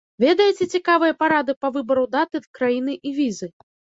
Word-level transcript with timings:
Ведаеце 0.23 0.67
цікавыя 0.77 1.13
парады 1.19 1.55
па 1.65 1.71
выбару 1.77 2.05
даты, 2.15 2.37
краіны 2.61 2.97
і 3.11 3.15
візы? 3.21 3.47